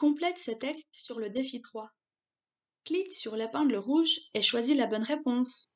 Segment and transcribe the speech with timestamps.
[0.00, 1.90] Complète ce texte sur le défi 3.
[2.86, 5.74] Clique sur l'épingle rouge et choisis la bonne réponse.